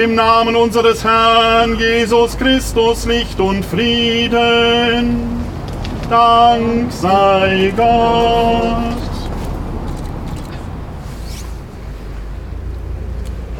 [0.00, 5.14] Im Namen unseres Herrn Jesus Christus Licht und Frieden.
[6.08, 8.96] Dank sei Gott.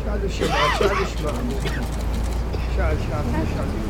[0.06, 1.30] Çalışma, çalışma.
[2.77, 3.89] Şal, şal, şal.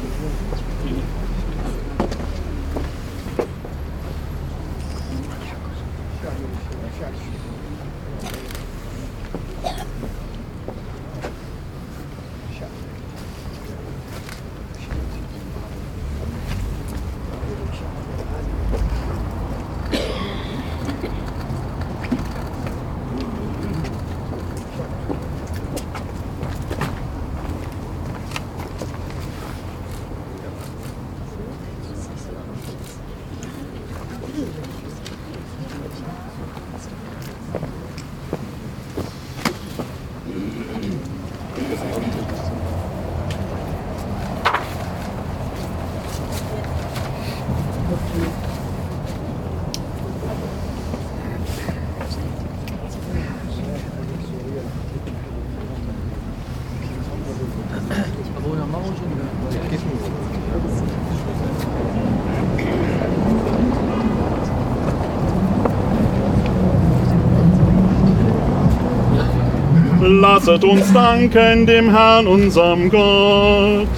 [70.20, 73.88] Lasset uns danken dem Herrn, unserem Gott.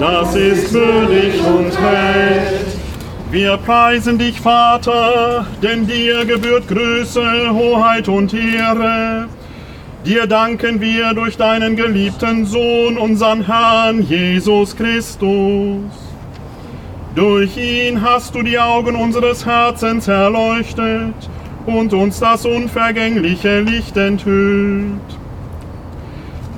[0.00, 2.78] Das ist würdig und recht.
[3.30, 9.28] Wir preisen dich, Vater, denn dir gebührt Größe, Hoheit und Ehre.
[10.06, 15.82] Dir danken wir durch deinen geliebten Sohn, unseren Herrn Jesus Christus.
[17.14, 21.28] Durch ihn hast du die Augen unseres Herzens erleuchtet
[21.66, 25.25] und uns das unvergängliche Licht enthüllt.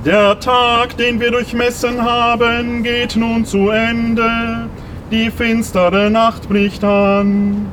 [0.05, 4.69] Der Tag, den wir durchmessen haben, geht nun zu Ende,
[5.11, 7.67] die finstere Nacht bricht an.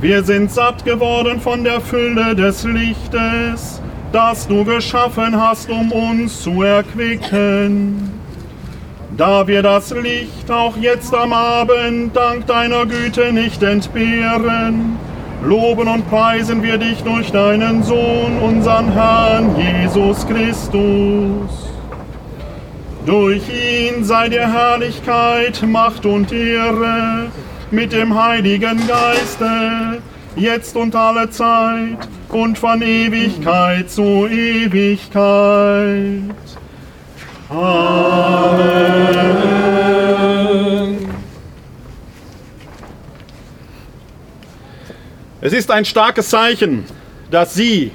[0.00, 3.80] Wir sind satt geworden von der Fülle des Lichtes,
[4.10, 8.10] das du geschaffen hast, um uns zu erquicken.
[9.16, 14.98] Da wir das Licht auch jetzt am Abend dank deiner Güte nicht entbehren,
[15.44, 21.68] loben und preisen wir dich durch deinen Sohn, unseren Herrn Jesus Christus.
[23.04, 27.30] Durch ihn sei dir Herrlichkeit, Macht und Ehre
[27.72, 30.00] mit dem Heiligen Geiste,
[30.36, 31.98] jetzt und alle Zeit
[32.28, 36.22] und von Ewigkeit zu Ewigkeit.
[37.48, 39.51] Amen.
[45.44, 46.84] Es ist ein starkes Zeichen,
[47.32, 47.90] dass Sie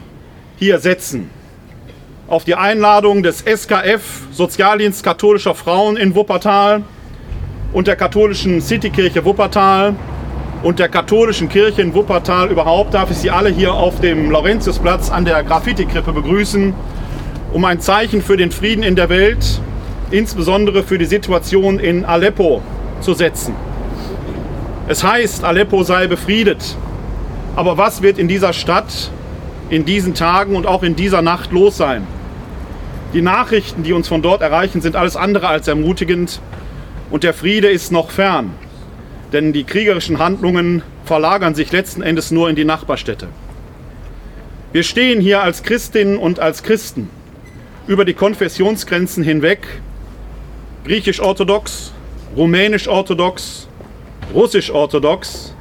[0.59, 1.29] hier setzen.
[2.27, 4.01] Auf die Einladung des SKF,
[4.33, 6.83] Sozialdienst katholischer Frauen in Wuppertal
[7.71, 9.95] und der katholischen Citykirche Wuppertal
[10.61, 15.09] und der katholischen Kirche in Wuppertal überhaupt darf ich Sie alle hier auf dem Laurentiusplatz
[15.09, 16.73] an der Graffiti-Krippe begrüßen,
[17.53, 19.61] um ein Zeichen für den Frieden in der Welt,
[20.11, 22.61] insbesondere für die Situation in Aleppo,
[22.99, 23.55] zu setzen.
[24.89, 26.75] Es heißt, Aleppo sei befriedet.
[27.57, 29.09] Aber was wird in dieser Stadt
[29.71, 32.05] in diesen Tagen und auch in dieser Nacht los sein?
[33.13, 36.39] Die Nachrichten, die uns von dort erreichen, sind alles andere als ermutigend
[37.09, 38.51] und der Friede ist noch fern.
[39.33, 43.27] Denn die kriegerischen Handlungen verlagern sich letzten Endes nur in die Nachbarstädte.
[44.71, 47.09] Wir stehen hier als Christinnen und als Christen
[47.87, 49.65] über die Konfessionsgrenzen hinweg,
[50.85, 51.91] griechisch-orthodox,
[52.35, 53.67] rumänisch-orthodox,
[54.35, 55.55] russisch-orthodox,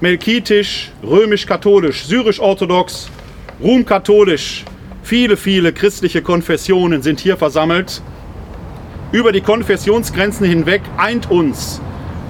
[0.00, 3.10] melkitisch, römisch-katholisch, syrisch-orthodox,
[3.62, 4.64] rum-katholisch.
[5.02, 8.02] Viele, viele christliche Konfessionen sind hier versammelt.
[9.12, 11.80] Über die Konfessionsgrenzen hinweg eint uns,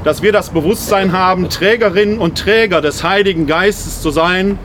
[0.05, 4.59] dass wir das Bewusstsein haben, Trägerinnen und Träger des Heiligen Geistes zu sein,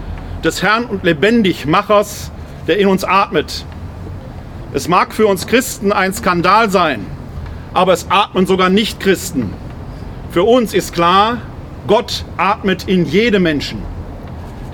[0.44, 2.32] des Herrn und Lebendigmachers,
[2.68, 3.66] der in uns atmet.
[4.74, 7.06] Es mag für uns Christen ein Skandal sein,
[7.74, 9.52] aber es atmen sogar Nicht-Christen.
[10.32, 11.40] Für uns ist klar,
[11.88, 13.82] Gott atmet in jedem Menschen.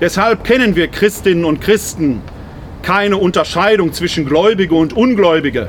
[0.00, 2.20] Deshalb kennen wir Christinnen und Christen
[2.82, 5.68] keine Unterscheidung zwischen Gläubige und Ungläubige.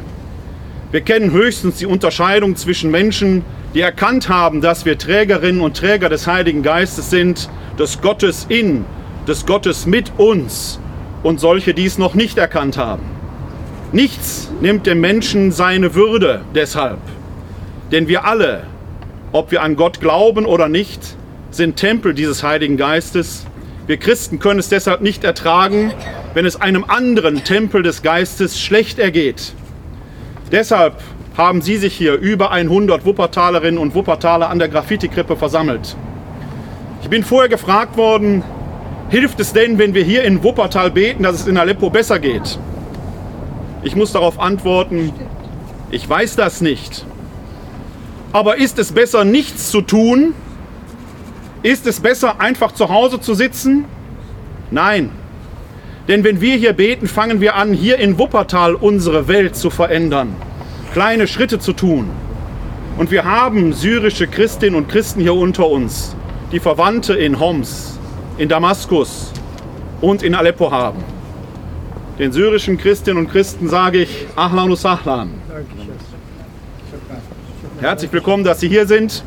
[0.91, 3.43] Wir kennen höchstens die Unterscheidung zwischen Menschen,
[3.73, 8.85] die erkannt haben, dass wir Trägerinnen und Träger des Heiligen Geistes sind, des Gottes in,
[9.27, 10.79] des Gottes mit uns
[11.23, 13.03] und solche, die es noch nicht erkannt haben.
[13.91, 16.99] Nichts nimmt dem Menschen seine Würde deshalb.
[17.91, 18.63] Denn wir alle,
[19.31, 21.15] ob wir an Gott glauben oder nicht,
[21.51, 23.45] sind Tempel dieses Heiligen Geistes.
[23.87, 25.91] Wir Christen können es deshalb nicht ertragen,
[26.33, 29.53] wenn es einem anderen Tempel des Geistes schlecht ergeht.
[30.51, 31.01] Deshalb
[31.35, 35.95] haben Sie sich hier über 100 Wuppertalerinnen und Wuppertaler an der Graffiti-Krippe versammelt.
[37.01, 38.43] Ich bin vorher gefragt worden,
[39.09, 42.59] hilft es denn, wenn wir hier in Wuppertal beten, dass es in Aleppo besser geht?
[43.83, 45.13] Ich muss darauf antworten,
[45.89, 47.05] ich weiß das nicht.
[48.33, 50.33] Aber ist es besser, nichts zu tun?
[51.61, 53.85] Ist es besser, einfach zu Hause zu sitzen?
[54.71, 55.11] Nein.
[56.07, 60.35] Denn wenn wir hier beten, fangen wir an, hier in Wuppertal unsere Welt zu verändern,
[60.93, 62.09] kleine Schritte zu tun.
[62.97, 66.15] Und wir haben syrische Christinnen und Christen hier unter uns,
[66.51, 67.99] die Verwandte in Homs,
[68.37, 69.31] in Damaskus
[70.01, 71.03] und in Aleppo haben.
[72.17, 75.29] Den syrischen Christinnen und Christen sage ich Ahlan Sahlan.
[77.81, 79.23] Herzlich willkommen, dass Sie hier sind.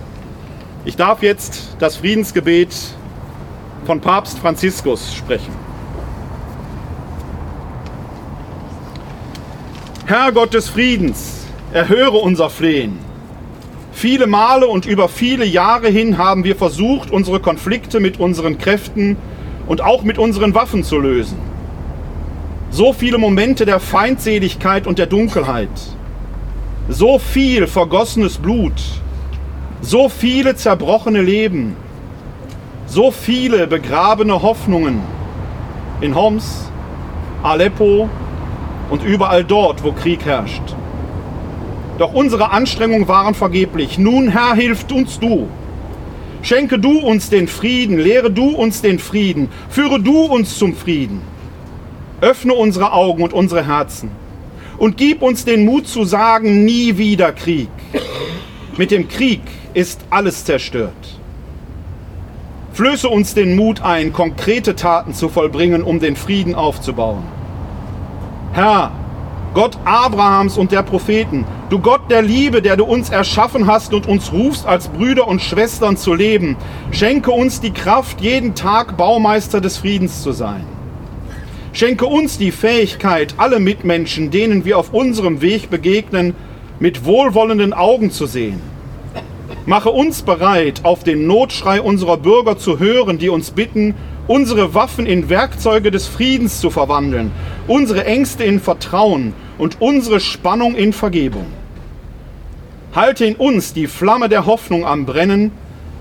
[0.85, 2.75] Ich darf jetzt das Friedensgebet
[3.85, 5.53] von Papst Franziskus sprechen.
[10.07, 12.99] Herr Gott des Friedens, erhöre unser Flehen.
[13.93, 19.17] Viele Male und über viele Jahre hin haben wir versucht, unsere Konflikte mit unseren Kräften
[19.69, 21.39] und auch mit unseren Waffen zu lösen.
[22.71, 25.69] So viele Momente der Feindseligkeit und der Dunkelheit.
[26.89, 28.83] So viel vergossenes Blut.
[29.85, 31.77] So viele zerbrochene Leben.
[32.87, 35.01] So viele begrabene Hoffnungen
[36.01, 36.71] in Homs,
[37.43, 38.09] Aleppo
[38.91, 40.63] und überall dort, wo Krieg herrscht.
[41.99, 43.99] Doch unsere Anstrengungen waren vergeblich.
[43.99, 45.49] Nun, Herr, hilft uns du.
[46.43, 51.23] Schenke du uns den Frieden, lehre du uns den Frieden, führe du uns zum Frieden.
[52.21, 54.11] Öffne unsere Augen und unsere Herzen
[54.79, 57.69] und gib uns den Mut zu sagen, nie wieder Krieg.
[58.77, 59.41] Mit dem Krieg
[59.75, 61.19] ist alles zerstört.
[62.73, 67.23] Flöße uns den Mut ein, konkrete Taten zu vollbringen, um den Frieden aufzubauen.
[68.55, 68.93] Herr,
[69.53, 74.09] Gott Abrahams und der Propheten, du Gott der Liebe, der du uns erschaffen hast und
[74.09, 76.57] uns rufst, als Brüder und Schwestern zu leben,
[76.91, 80.65] schenke uns die Kraft, jeden Tag Baumeister des Friedens zu sein.
[81.75, 86.35] Schenke uns die Fähigkeit, alle Mitmenschen, denen wir auf unserem Weg begegnen,
[86.81, 88.72] mit wohlwollenden Augen zu sehen
[89.65, 93.95] Mache uns bereit, auf den Notschrei unserer Bürger zu hören, die uns bitten,
[94.27, 97.31] unsere Waffen in Werkzeuge des Friedens zu verwandeln,
[97.69, 101.47] unsere Ängste in Vertrauen und unsere Spannung in Vergebung.
[102.93, 105.53] Halte in uns die Flamme der Hoffnung am Brennen,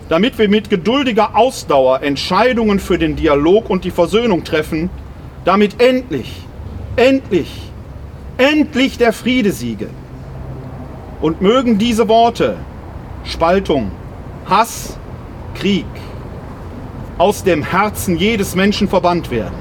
[0.10, 4.90] damit wir mit geduldiger Ausdauer Entscheidungen für den Dialog und die Versöhnung treffen,
[5.46, 6.34] damit endlich,
[6.96, 7.52] endlich,
[8.38, 9.88] endlich der Friede siege.
[11.22, 12.58] Und mögen diese Worte
[13.24, 13.92] Spaltung,
[14.46, 14.98] Hass,
[15.56, 15.86] Krieg
[17.18, 19.54] aus dem Herzen jedes Menschen verbannt werden.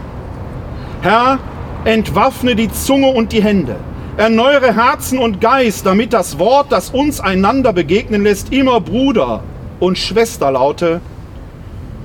[1.02, 1.38] Herr,
[1.84, 3.76] entwaffne die Zunge und die Hände,
[4.16, 9.42] erneuere Herzen und Geist, damit das Wort, das uns einander begegnen lässt, immer Bruder
[9.78, 11.00] und Schwester laute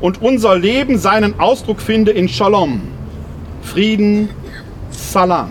[0.02, 2.82] und unser Leben seinen Ausdruck finde in Shalom,
[3.62, 4.30] Frieden,
[4.90, 5.50] Salam.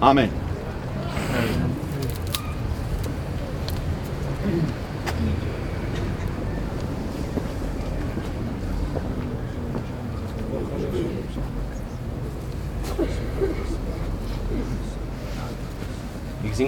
[0.00, 0.39] Amen.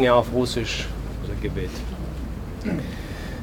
[0.03, 0.87] Singe auf Russisch
[1.23, 1.71] unser Gebet.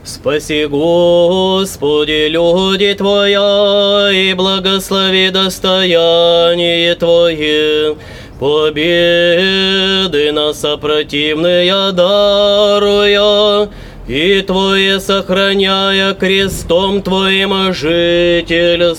[0.04, 7.96] Спаси, Господи, люди Твоя, и благослови достояние Твое,
[8.40, 13.70] победы на сопротивные даруя,
[14.08, 18.90] и Твое сохраняя крестом Твоим жительством.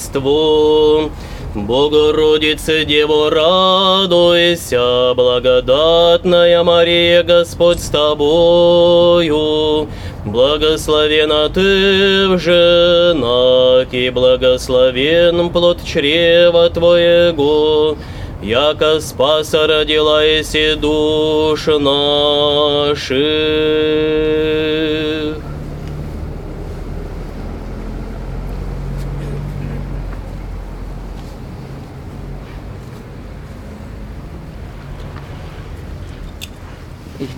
[1.54, 9.88] Богородице Дево, радуйся, благодатная Мария, Господь с тобою.
[10.24, 17.96] Благословена ты в женах, и благословен плод чрева твоего,
[18.42, 23.10] яко спаса родила и душ наших.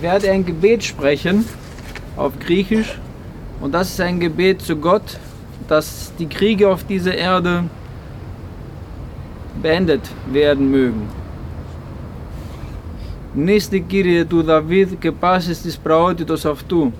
[0.02, 1.44] werde ein Gebet sprechen
[2.16, 2.98] auf Griechisch
[3.60, 5.18] und das ist ein Gebet zu Gott,
[5.68, 7.64] dass die Kriege auf dieser Erde
[9.62, 11.08] beendet werden mögen.
[13.34, 16.92] Νίστη Κύριε του Δαβίδ και πάσης της πραότητος αυτού,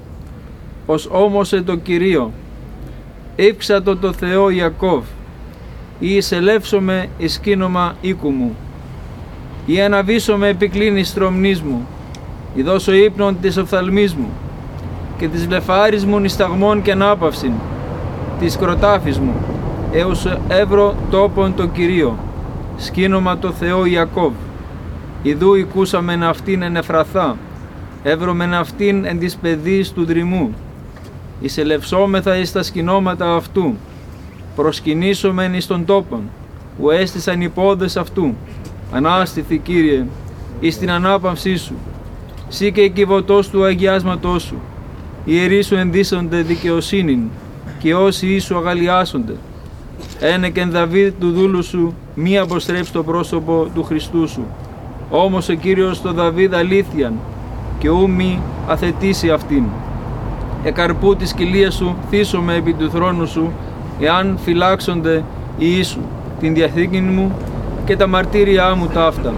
[0.87, 2.33] ως όμωσε το Κυρίο,
[3.37, 5.05] ύψατο το Θεό Ιακώβ,
[5.99, 8.57] ή εισελεύσομαι εις κίνομα οίκου μου,
[9.67, 11.87] ή αναβήσομαι επικλίνη στρομνής μου,
[12.55, 14.29] Ιδώσω ύπνον της οφθαλμής μου
[15.17, 17.51] και της βλεφάρης μου νησταγμών και ανάπαυσιν,
[18.39, 19.33] της κροτάφης μου,
[19.91, 22.17] έως εύρω τόπον το Κυρίο,
[22.77, 24.33] σκήνομα το Θεό Ιακώβ.
[25.22, 27.38] Ιδού οικούσαμεν αυτήν εν Εφραθά,
[28.03, 30.53] εύρωμεν αυτήν εν της παιδής του δρυμού.
[31.41, 33.74] Εισελευσόμεθα εις τα σκηνώματα αυτού,
[34.55, 36.22] προσκυνήσομεν εις τον τόπον,
[36.79, 38.36] που έστησαν οι πόδες αυτού.
[38.91, 40.05] Ανάστηθη Κύριε,
[40.60, 41.74] εις την ανάπαυσή σου,
[42.53, 44.55] σύ και κυβωτός του αγιάσματός σου,
[45.25, 47.19] ιεροί σου ενδύσονται δικαιοσύνην,
[47.79, 49.36] και όσοι ίσου αγαλιάσονται.
[50.19, 54.45] Ένεκεν Δαβίδ του δούλου σου, μη αποστρέψει το πρόσωπο του Χριστού σου.
[55.10, 57.13] Όμως ο Κύριος το Δαβίδ αλήθιαν,
[57.77, 59.63] και ου μη αθετήσει αυτήν.
[60.63, 63.51] Εκαρπού της κοιλίας σου θύσομαι επί του θρόνου σου,
[64.00, 65.24] εάν φυλάξονται
[65.57, 66.00] οι Ιησού
[66.39, 67.31] την διαθήκη μου
[67.86, 69.33] και τα μαρτύρια μου ταύτα.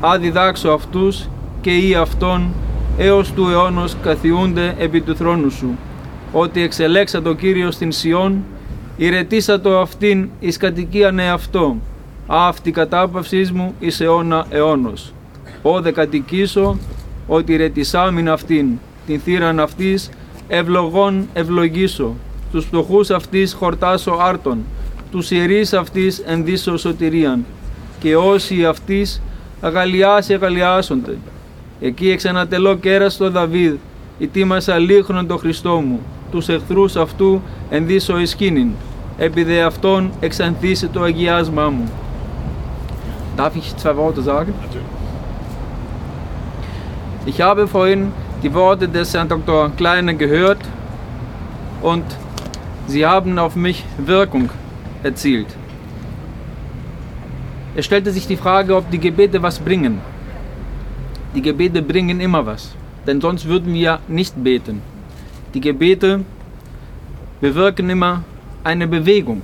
[0.00, 1.28] Άδιδάξω αυτούς
[1.66, 2.52] και ή αυτόν
[2.98, 5.78] έως του αιώνος καθιούνται επί του θρόνου σου.
[6.32, 8.44] Ότι εξελέξα το Κύριο στην Σιών,
[8.96, 11.76] ηρετήσα το αυτήν εις κατοικίαν εαυτό.
[12.26, 15.12] Αυτή κατάπαυσής μου εις αιώνα αιώνος.
[15.62, 16.78] Όδε κατοικήσω,
[17.26, 18.66] ότι ηρετησάμιν αυτήν,
[19.06, 20.10] την θύραν αυτής,
[20.48, 22.14] ευλογών ευλογήσω.
[22.52, 24.58] Τους φτωχούς αυτής χορτάσω άρτον,
[25.10, 27.44] τους ιερείς αυτής ενδύσω σωτηρίαν.
[27.98, 29.22] Και όσοι αυτής
[29.60, 31.16] αγαλιάσει αγαλιάσονται.
[31.79, 33.75] Εκεί εξανατελώ κέρα στο Δαβίδ,
[34.17, 35.99] ητήμασα λίχνον το Χριστό μου,
[36.31, 38.71] τους εχθρούς αυτού ενδύσω εσκήνην,
[39.17, 41.91] επειδή αυτόν εξανθίσει το αγιάσμά μου.
[43.37, 44.53] Darf ich zwei Worte sagen?
[47.25, 48.11] Ich habe vorhin
[48.43, 49.71] die Worte des Herrn Dr.
[49.77, 50.61] Kleine gehört
[51.81, 52.03] und
[52.87, 54.49] sie haben auf mich Wirkung
[55.03, 55.47] erzielt.
[57.75, 60.01] Es stellte sich die Frage, ob die Gebete was bringen.
[61.36, 62.74] Die Gebete bringen immer was,
[63.06, 64.80] denn sonst würden wir nicht beten.
[65.52, 66.24] Die Gebete
[67.42, 68.24] bewirken immer
[68.64, 69.42] eine Bewegung,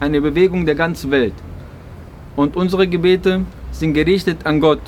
[0.00, 1.32] eine Bewegung der ganzen Welt.
[2.36, 4.82] Und unsere Gebete sind gerichtet an Gott.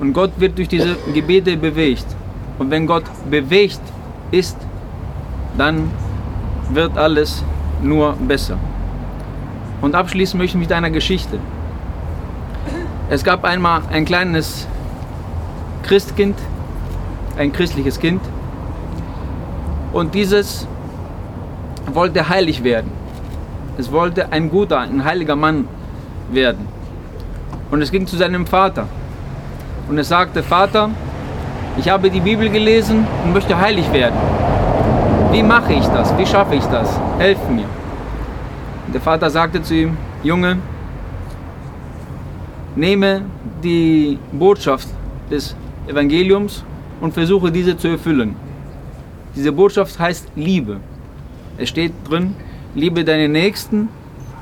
[0.00, 2.04] Und Gott wird durch diese Gebete bewegt.
[2.58, 3.80] Und wenn Gott bewegt
[4.32, 4.58] ist,
[5.56, 5.90] dann
[6.74, 7.42] wird alles
[7.82, 8.58] nur besser.
[9.80, 11.38] Und abschließen möchte ich mit einer Geschichte.
[13.08, 14.68] Es gab einmal ein kleines
[15.82, 16.38] Christkind,
[17.36, 18.20] ein christliches Kind.
[19.92, 20.66] Und dieses
[21.92, 22.90] wollte heilig werden.
[23.78, 25.68] Es wollte ein guter, ein heiliger Mann
[26.30, 26.66] werden.
[27.70, 28.86] Und es ging zu seinem Vater.
[29.88, 30.90] Und es sagte, Vater,
[31.76, 34.16] ich habe die Bibel gelesen und möchte heilig werden.
[35.30, 36.16] Wie mache ich das?
[36.18, 37.00] Wie schaffe ich das?
[37.18, 37.66] Helf mir.
[38.86, 40.58] Und der Vater sagte zu ihm, Junge,
[42.76, 43.22] nehme
[43.62, 44.88] die Botschaft
[45.30, 46.64] des Evangeliums
[47.00, 48.36] und versuche diese zu erfüllen.
[49.34, 50.78] Diese Botschaft heißt Liebe.
[51.58, 52.34] Es steht drin,
[52.74, 53.88] liebe deinen Nächsten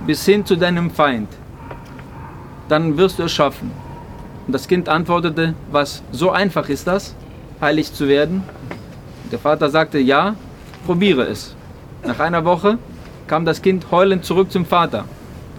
[0.07, 1.29] bis hin zu deinem Feind.
[2.69, 3.71] Dann wirst du es schaffen.
[4.47, 7.15] Und das Kind antwortete, was so einfach ist das,
[7.61, 8.43] heilig zu werden?
[9.31, 10.35] Der Vater sagte, ja,
[10.87, 11.55] probiere es.
[12.05, 12.79] Nach einer Woche
[13.27, 15.05] kam das Kind heulend zurück zum Vater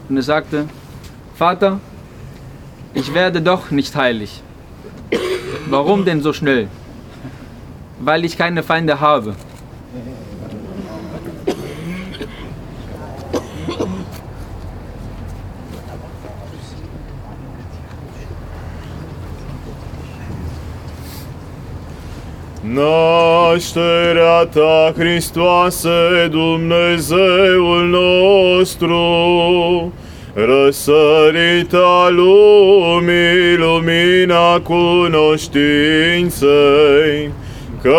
[0.10, 0.66] und es sagte,
[1.36, 1.80] Vater,
[2.94, 4.42] ich werde doch nicht heilig.
[5.72, 6.68] Warum denn so schnell?
[8.02, 9.36] Weil ich keine Feinde habe.
[22.64, 29.02] Nașterea ta, Hristoase, Dumnezeul nostru,
[30.34, 35.60] Răsărita lumii, lumina cunoștinței,
[37.82, 37.98] că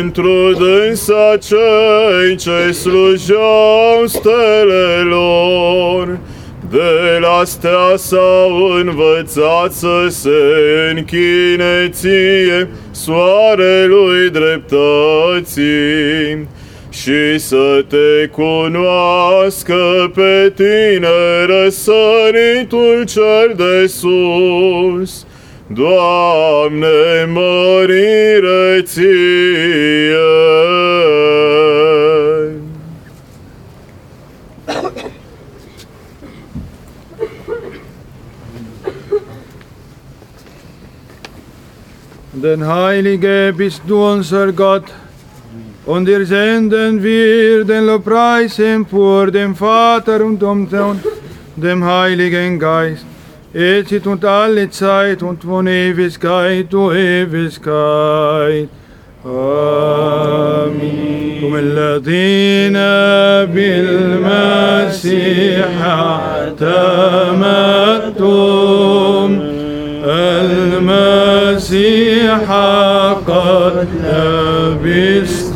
[0.00, 5.58] într-o dânsa cei ce slujeau stelelor,
[6.70, 10.30] de la stea s-au învățat să se
[10.94, 15.66] închine ție soarelui dreptății
[17.02, 25.26] și să te cunoască pe tine răsăritul cel de sus.
[25.66, 29.06] Doamne, mărire ție!
[42.30, 45.07] Denn Heilige bist du unser Gott,
[45.87, 50.99] und dir senden wir den Lobpreis empor dem Vater und um den,
[51.55, 53.05] dem Heiligen Geist,
[53.53, 58.69] jetzt und alle Zeit und von Ewigkeit zu Ewigkeit.
[59.25, 61.03] آمين
[61.43, 62.73] هم الذين
[63.53, 65.07] بالمسيح
[65.85, 66.99] اعتمدتم
[70.05, 71.21] المسيح
[73.27, 73.87] قد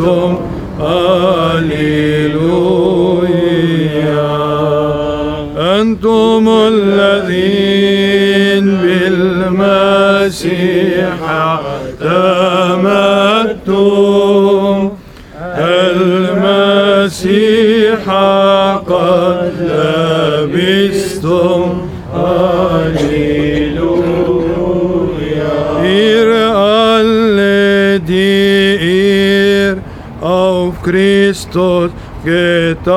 [0.02, 0.38] لبستم
[0.80, 1.62] هللويا.
[5.80, 9.92] أنتم الذين بالمسيح
[12.02, 12.52] اعتمدتم.
[17.02, 18.02] المسيح
[18.88, 19.52] قد
[20.52, 21.71] لبستم؟
[30.82, 31.90] Christus
[32.24, 32.90] getauft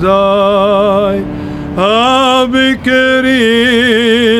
[0.00, 1.24] seid,
[1.76, 2.76] habe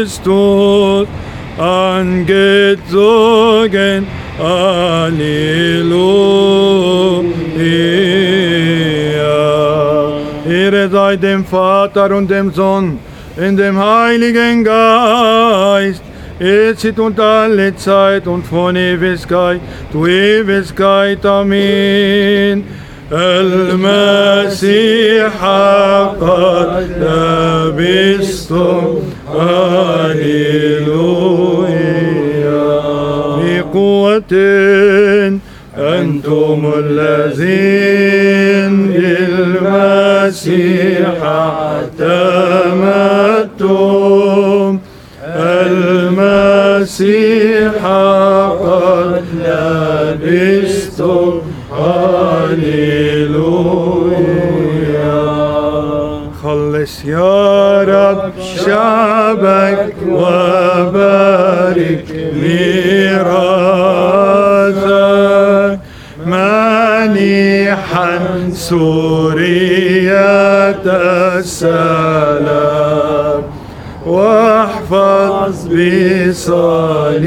[0.05, 1.09] Christus
[1.59, 2.85] angezogen.
[4.39, 5.25] Halleluja.
[10.49, 12.99] Ehre sei dem Vater und dem Sohn
[13.37, 16.03] in dem Heiligen Geist,
[16.39, 19.61] jetzt und alle Zeit und von Ewigkeit
[19.93, 21.25] zu Ewigkeit.
[21.27, 22.65] Amen.
[23.13, 24.53] المسيح
[26.21, 26.89] قد
[27.79, 28.99] لبستم
[29.29, 30.55] هللويا
[33.39, 34.33] بقوة
[35.79, 38.75] أنتم الذين
[39.65, 41.09] بالمسيح
[42.05, 42.85] اعتمدتم
[46.85, 47.81] المسيح
[48.61, 49.25] قد
[50.23, 51.41] لبستم.
[51.73, 52.75] هللويا.
[56.43, 58.33] خلص يا رب
[58.67, 62.07] شعبك وبارك
[62.43, 63.25] ميراثك.
[66.27, 68.19] مانحا
[68.53, 70.15] سورية
[71.39, 72.95] السلام.
[74.91, 75.67] واحفظ
[76.35, 77.25] بصليبك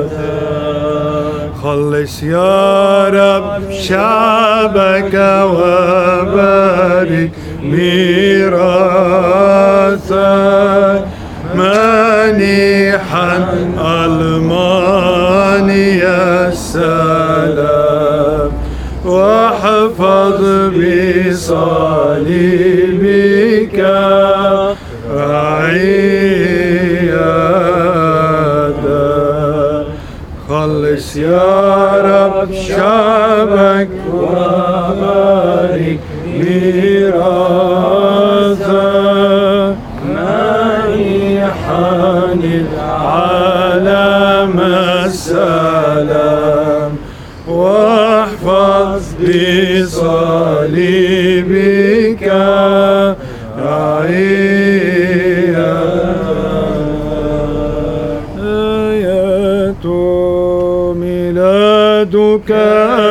[0.00, 5.14] رعيتك خلص يا رب شعبك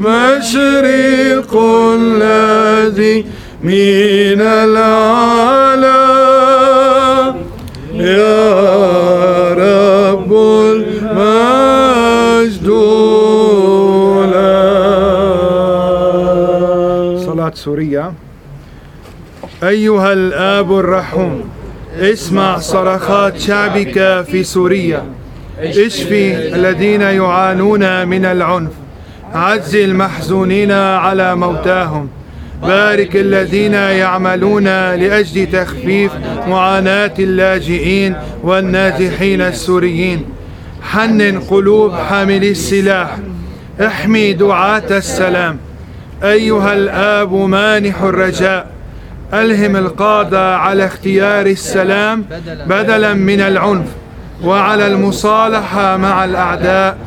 [0.00, 1.56] المشرق
[1.98, 3.26] الذي
[3.62, 6.11] من العالم.
[17.64, 18.12] سوريا
[19.62, 21.50] أيها الآب الرحوم
[22.00, 25.02] اسمع صرخات شعبك في سوريا.
[25.58, 28.70] اشفي الذين يعانون من العنف.
[29.34, 32.08] عز المحزونين على موتاهم.
[32.62, 34.64] بارك الذين يعملون
[35.02, 36.12] لأجل تخفيف
[36.48, 40.24] معاناة اللاجئين والنازحين السوريين.
[40.82, 43.18] حنن قلوب حاملي السلاح.
[43.80, 45.58] احمي دعاة السلام.
[46.22, 48.66] أيها الآب مانح الرجاء
[49.34, 52.24] ألهم القادة على اختيار السلام
[52.66, 53.86] بدلا من العنف
[54.44, 56.98] وعلى المصالحة مع الأعداء.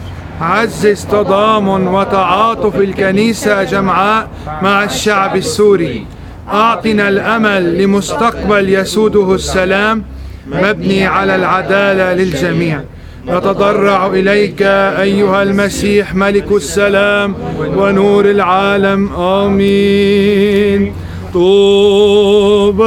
[0.42, 4.28] عزز تضامن وتعاطف الكنيسة جمعاء
[4.62, 6.06] مع الشعب السوري.
[6.54, 10.04] أعطنا الأمل لمستقبل يسوده السلام
[10.48, 12.82] مبني على العدالة للجميع.
[13.28, 17.36] نتضرع إليك أيها المسيح ملك السلام
[17.78, 20.94] ونور العالم آمين.
[21.34, 22.86] طوبى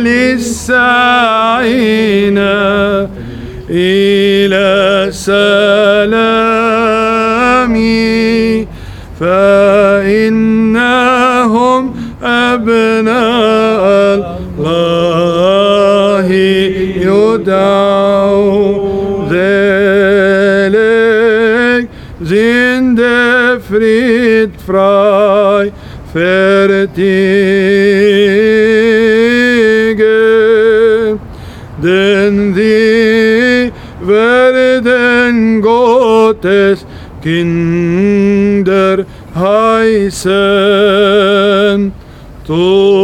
[0.00, 0.78] للساعين
[3.70, 4.64] إلى
[5.08, 6.52] السلام
[9.20, 10.62] فإنهم
[12.22, 13.82] أبناء
[14.58, 16.28] الله
[17.02, 17.81] يدعون.
[23.72, 25.72] friedfrei
[26.12, 26.92] fertige,
[31.82, 33.72] denn sie
[34.06, 36.84] werden Gottes
[37.22, 40.32] Kinder heißen.
[42.46, 43.01] Du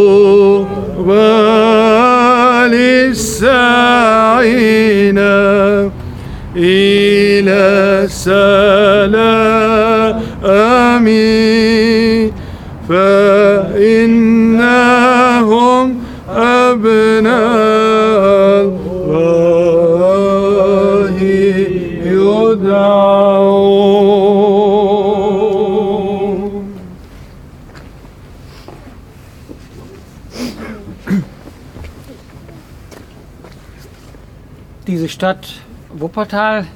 [36.08, 36.66] Wuppertal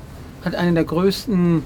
[0.44, 1.62] hat eine der größten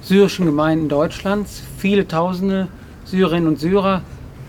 [0.00, 1.62] syrischen Gemeinden Deutschlands.
[1.76, 2.68] Viele Tausende
[3.04, 4.00] Syrerinnen und Syrer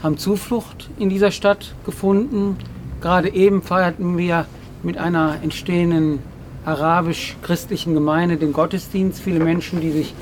[0.01, 2.55] haben Zuflucht in dieser Stadt gefunden.
[3.01, 4.45] Gerade eben feierten wir
[4.81, 6.19] mit einer entstehenden
[6.63, 9.19] arabisch-christlichen Gemeinde den Gottesdienst.
[9.21, 10.13] Viele Menschen, die sich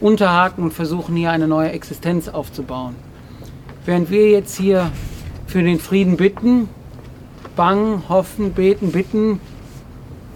[0.00, 2.94] unterhaken und versuchen, hier eine neue Existenz aufzubauen.
[3.86, 4.92] Während wir jetzt hier
[5.48, 6.68] für den Frieden bitten,
[7.56, 9.40] bangen, hoffen, beten, bitten,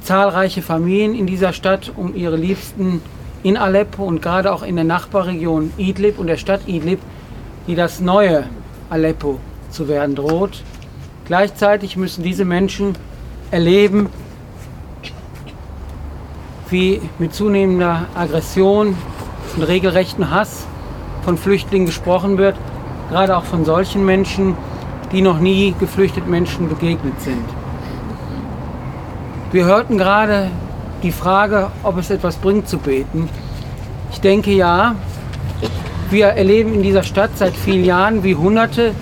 [0.03, 3.03] zahlreiche Familien in dieser Stadt um ihre Liebsten
[3.43, 7.01] in Aleppo und gerade auch in der Nachbarregion Idlib und der Stadt Idlib,
[7.67, 8.45] die das neue
[8.91, 9.39] Aleppo
[9.71, 10.63] zu werden droht.
[11.27, 12.97] Gleichzeitig müssen diese Menschen
[13.51, 14.09] erleben,
[16.69, 18.97] wie mit zunehmender Aggression
[19.57, 20.67] und regelrechten Hass
[21.23, 22.57] von Flüchtlingen gesprochen wird,
[23.11, 24.57] gerade auch von solchen Menschen,
[25.13, 27.62] die noch nie geflüchteten Menschen begegnet sind.
[29.53, 30.49] Wir hörten gerade
[31.03, 33.29] die Frage, ob es etwas bringt zu beten.
[34.11, 34.95] Ich denke ja.
[36.09, 38.95] Wir erleben in dieser Stadt seit vielen Jahren, wie Hunderte,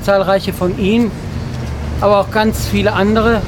[0.00, 1.10] zahlreiche von ihnen,
[2.00, 3.42] aber auch ganz viele andere,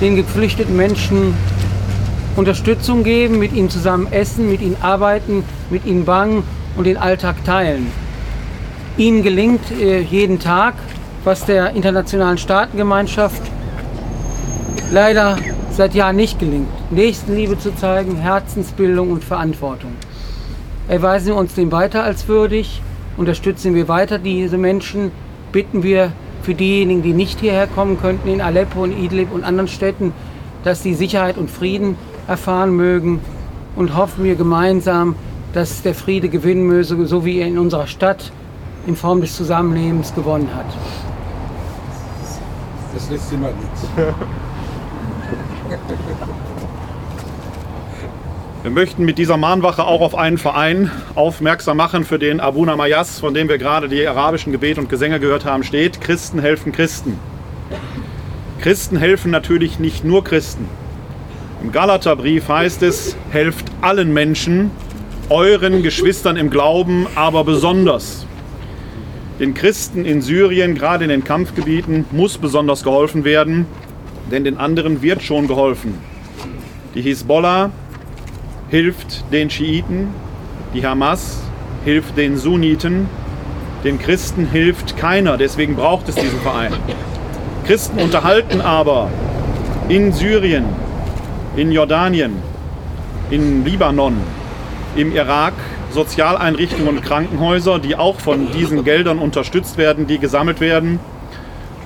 [0.00, 1.36] den geflüchteten Menschen
[2.34, 6.42] Unterstützung geben, mit ihnen zusammen essen, mit ihnen arbeiten, mit ihnen bangen
[6.76, 7.86] und den Alltag teilen.
[8.96, 10.74] Ihnen gelingt äh, jeden Tag,
[11.22, 13.42] was der internationalen Staatengemeinschaft
[14.90, 15.36] leider
[15.76, 16.68] seit Jahren nicht gelingt.
[16.90, 19.92] Nächstenliebe zu zeigen, Herzensbildung und Verantwortung.
[20.88, 22.82] Erweisen wir uns dem weiter als würdig,
[23.16, 25.10] unterstützen wir weiter diese Menschen,
[25.50, 29.68] bitten wir für diejenigen, die nicht hierher kommen könnten, in Aleppo und Idlib und anderen
[29.68, 30.12] Städten,
[30.62, 31.96] dass sie Sicherheit und Frieden
[32.28, 33.20] erfahren mögen
[33.76, 35.16] und hoffen wir gemeinsam,
[35.52, 38.30] dass der Friede gewinnen möge, so wie er in unserer Stadt
[38.86, 40.66] in Form des Zusammenlebens gewonnen hat.
[42.92, 43.88] Das lässt sich mal nichts.
[48.64, 53.20] Wir möchten mit dieser Mahnwache auch auf einen Verein aufmerksam machen, für den Abuna Mayas,
[53.20, 56.00] von dem wir gerade die arabischen Gebete und Gesänge gehört haben, steht.
[56.00, 57.18] Christen helfen Christen.
[58.62, 60.66] Christen helfen natürlich nicht nur Christen.
[61.62, 64.70] Im Galaterbrief heißt es, helft allen Menschen,
[65.28, 68.26] euren Geschwistern im Glauben, aber besonders.
[69.40, 73.66] Den Christen in Syrien, gerade in den Kampfgebieten, muss besonders geholfen werden,
[74.30, 75.98] denn den anderen wird schon geholfen.
[76.94, 77.70] Die Hisbollah
[78.70, 80.08] hilft den Schiiten,
[80.72, 81.42] die Hamas
[81.84, 83.08] hilft den Sunniten,
[83.84, 86.72] den Christen hilft keiner, deswegen braucht es diesen Verein.
[87.66, 89.10] Christen unterhalten aber
[89.88, 90.64] in Syrien,
[91.56, 92.32] in Jordanien,
[93.30, 94.16] in Libanon,
[94.96, 95.54] im Irak
[95.92, 100.98] Sozialeinrichtungen und Krankenhäuser, die auch von diesen Geldern unterstützt werden, die gesammelt werden.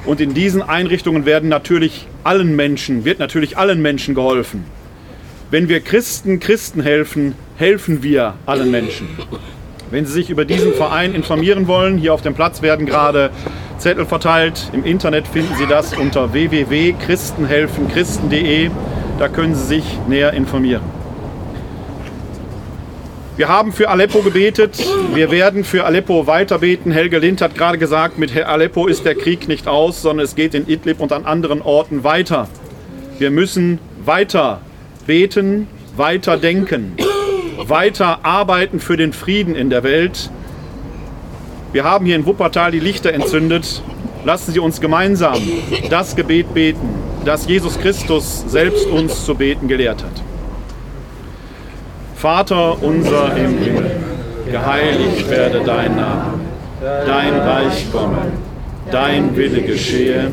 [0.07, 4.65] Und in diesen Einrichtungen werden natürlich allen Menschen, wird natürlich allen Menschen geholfen.
[5.51, 9.09] Wenn wir Christen Christen helfen, helfen wir allen Menschen.
[9.91, 13.31] Wenn Sie sich über diesen Verein informieren wollen, hier auf dem Platz werden gerade
[13.79, 14.69] Zettel verteilt.
[14.75, 18.69] Im Internet finden Sie das unter www.christenhelfenchristen.de.
[19.19, 20.83] Da können Sie sich näher informieren.
[23.39, 24.85] Wir haben für Aleppo gebetet.
[25.15, 26.91] Wir werden für Aleppo weiter beten.
[26.91, 30.55] Helge Lind hat gerade gesagt, mit Aleppo ist der Krieg nicht aus, sondern es geht
[30.55, 32.49] in Idlib und an anderen Orten weiter.
[33.19, 34.61] Wir müssen weiter
[35.09, 35.67] beten,
[35.97, 36.95] weiter denken
[37.69, 40.31] weiter arbeiten für den Frieden in der Welt.
[41.73, 43.83] Wir haben hier in Wuppertal die Lichter entzündet.
[44.25, 45.37] Lassen Sie uns gemeinsam
[45.91, 46.89] das Gebet beten,
[47.25, 50.23] das Jesus Christus selbst uns zu beten gelehrt hat.
[52.17, 53.91] Vater unser im Himmel,
[54.51, 56.41] geheiligt werde dein Name,
[56.81, 58.33] dein Reich komme,
[58.91, 60.33] dein Wille geschehe,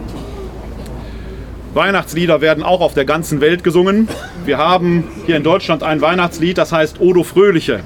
[1.73, 4.07] Weihnachtslieder werden auch auf der ganzen Welt gesungen.
[4.45, 7.81] Wir haben hier in Deutschland ein Weihnachtslied, das heißt Odo Fröhliche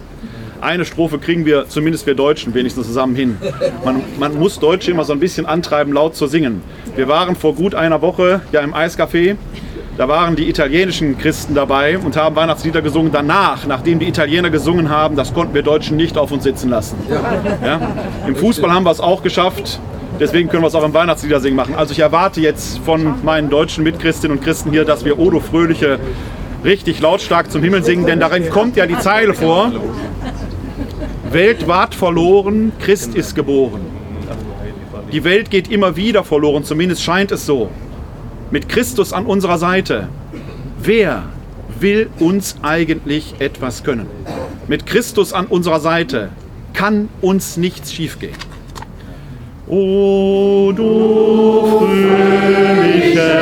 [0.65, 3.37] eine Strophe kriegen wir, zumindest wir Deutschen, wenigstens zusammen hin.
[3.83, 6.61] Man, man muss Deutsche immer so ein bisschen antreiben, laut zu singen.
[6.95, 9.35] Wir waren vor gut einer Woche ja im Eiscafé.
[9.97, 13.13] Da waren die italienischen Christen dabei und haben Weihnachtslieder gesungen.
[13.13, 16.97] Danach, nachdem die Italiener gesungen haben, das konnten wir Deutschen nicht auf uns sitzen lassen.
[17.63, 17.79] Ja?
[18.27, 19.79] Im Fußball haben wir es auch geschafft.
[20.19, 21.75] Deswegen können wir es auch im Weihnachtsliedersingen machen.
[21.75, 25.99] Also ich erwarte jetzt von meinen deutschen Mitchristinnen und Christen hier, dass wir Odo Fröhliche
[26.63, 29.71] richtig lautstark zum Himmel singen, denn darin kommt ja die Zeile vor.
[31.31, 33.81] Welt ward verloren, Christ ist geboren.
[35.11, 37.69] Die Welt geht immer wieder verloren, zumindest scheint es so.
[38.51, 40.07] Mit Christus an unserer Seite.
[40.81, 41.23] Wer
[41.79, 44.07] will uns eigentlich etwas können?
[44.67, 46.29] Mit Christus an unserer Seite
[46.73, 48.35] kann uns nichts schiefgehen.
[49.67, 53.33] O du fröhliche,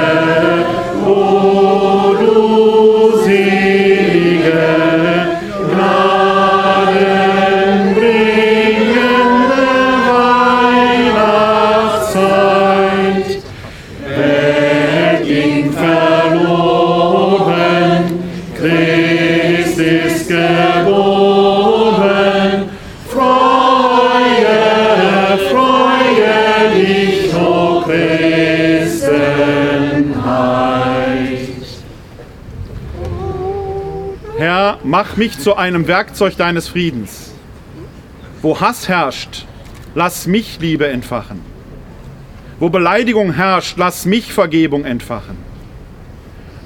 [1.05, 4.63] o du selige,
[35.05, 37.33] Mach mich zu einem Werkzeug deines Friedens.
[38.41, 39.45] Wo Hass herrscht,
[39.95, 41.41] lass mich Liebe entfachen.
[42.57, 45.37] Wo Beleidigung herrscht, lass mich Vergebung entfachen.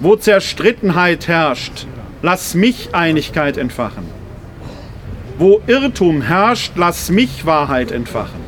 [0.01, 1.87] Wo Zerstrittenheit herrscht,
[2.21, 4.05] lass mich Einigkeit entfachen.
[5.39, 8.41] Wo Irrtum herrscht, lass mich Wahrheit entfachen.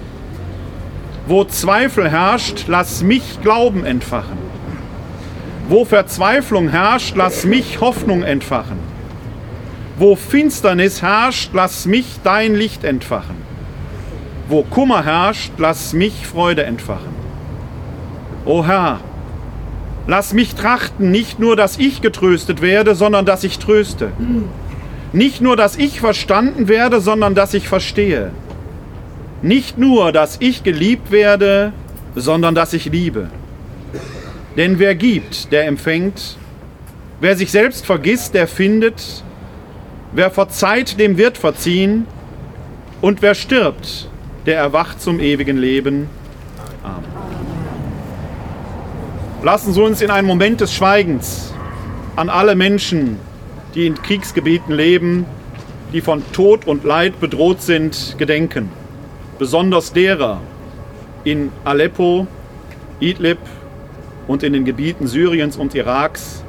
[1.26, 4.38] Wo Zweifel herrscht, lass mich Glauben entfachen.
[5.68, 8.89] Wo Verzweiflung herrscht, lass mich Hoffnung entfachen.
[10.00, 13.36] Wo Finsternis herrscht, lass mich dein Licht entfachen.
[14.48, 17.14] Wo Kummer herrscht, lass mich Freude entfachen.
[18.46, 19.02] O Herr,
[20.08, 24.14] lass mich trachten, nicht nur, dass ich getröstet werde, sondern dass ich tröste.
[25.12, 28.32] Nicht nur, dass ich verstanden werde, sondern dass ich verstehe.
[29.42, 31.74] Nicht nur, dass ich geliebt werde,
[32.16, 33.30] sondern dass ich liebe.
[34.56, 36.38] Denn wer gibt, der empfängt.
[37.20, 39.26] Wer sich selbst vergisst, der findet.
[40.12, 42.08] Wer verzeiht, dem wird verziehen,
[43.02, 44.10] und wer stirbt,
[44.46, 46.10] der erwacht zum ewigen Leben.
[46.84, 47.06] Amen.
[49.44, 51.54] Lassen Sie uns in einen Moment des Schweigens
[52.16, 53.18] an alle Menschen,
[53.76, 55.26] die in Kriegsgebieten leben,
[55.94, 58.70] die von Tod und Leid bedroht sind, gedenken.
[59.38, 60.42] Besonders derer
[61.24, 62.28] in Aleppo,
[63.00, 63.38] Idlib
[64.28, 66.44] und in den Gebieten Syriens und Iraks,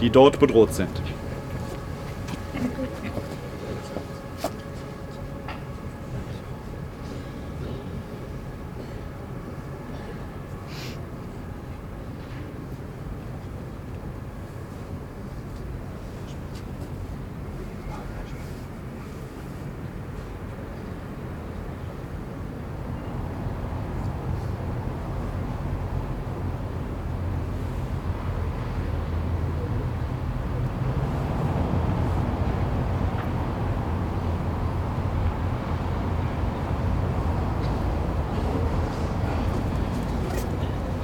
[0.00, 0.90] die dort bedroht sind.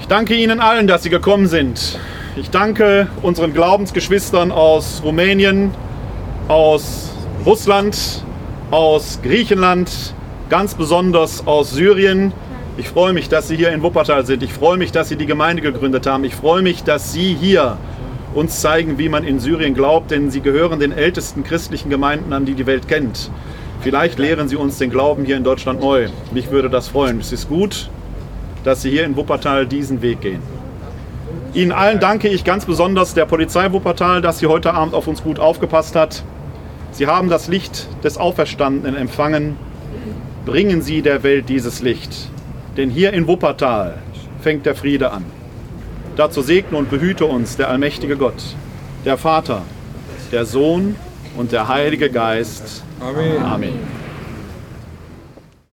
[0.06, 1.98] Ich danke Ihnen allen, dass Sie gekommen sind.
[2.36, 5.72] Ich danke unseren Glaubensgeschwistern aus Rumänien,
[6.46, 7.10] aus
[7.44, 8.22] Russland,
[8.70, 10.14] aus Griechenland,
[10.48, 12.32] ganz besonders aus Syrien.
[12.78, 14.44] Ich freue mich, dass Sie hier in Wuppertal sind.
[14.44, 16.22] Ich freue mich, dass Sie die Gemeinde gegründet haben.
[16.22, 17.76] Ich freue mich, dass Sie hier
[18.32, 22.44] uns zeigen, wie man in Syrien glaubt, denn Sie gehören den ältesten christlichen Gemeinden an,
[22.44, 23.28] die die Welt kennt.
[23.80, 26.10] Vielleicht lehren Sie uns den Glauben hier in Deutschland neu.
[26.30, 27.18] Mich würde das freuen.
[27.18, 27.90] Es ist gut,
[28.66, 30.42] dass Sie hier in Wuppertal diesen Weg gehen.
[31.54, 35.22] Ihnen allen danke ich ganz besonders der Polizei Wuppertal, dass sie heute Abend auf uns
[35.22, 36.24] gut aufgepasst hat.
[36.90, 39.56] Sie haben das Licht des Auferstandenen empfangen.
[40.44, 42.28] Bringen Sie der Welt dieses Licht.
[42.76, 43.98] Denn hier in Wuppertal
[44.42, 45.24] fängt der Friede an.
[46.16, 48.42] Dazu segne und behüte uns der allmächtige Gott,
[49.04, 49.62] der Vater,
[50.32, 50.96] der Sohn
[51.36, 52.82] und der Heilige Geist.
[53.00, 53.42] Amen.
[53.42, 53.95] Amen.